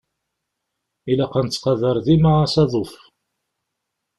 Ilaq 1.11 1.33
ad 1.39 1.43
nettqadar 1.45 1.97
dima 2.05 2.33
asaḍuf. 2.45 2.91